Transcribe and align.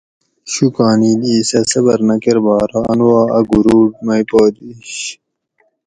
شوکانیل 0.53 1.21
ایسۂ 1.29 1.59
صبر 1.71 1.99
نہ 2.07 2.15
کربا 2.23 2.53
ارو 2.63 2.81
ان 2.91 2.99
وا 3.05 3.21
اۤ 3.37 3.43
گوروٹ 3.49 3.91
مئ 4.05 4.21
پا 4.29 4.41
دیش 4.55 4.93